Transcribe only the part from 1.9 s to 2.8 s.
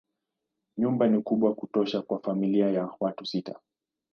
kwa familia